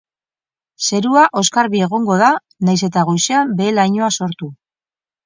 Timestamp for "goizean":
3.11-3.53